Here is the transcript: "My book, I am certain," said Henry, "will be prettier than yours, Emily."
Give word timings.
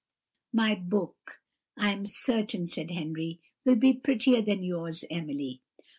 "My 0.51 0.73
book, 0.73 1.43
I 1.77 1.91
am 1.91 2.07
certain," 2.07 2.65
said 2.65 2.89
Henry, 2.89 3.39
"will 3.65 3.75
be 3.75 3.93
prettier 3.93 4.41
than 4.41 4.63
yours, 4.63 5.05
Emily." 5.11 5.61